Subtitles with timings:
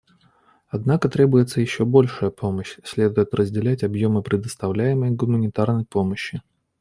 [0.69, 6.41] Однако требуется еще большая помощь; следует расширять объемы предоставляемой гуманитарной помощи.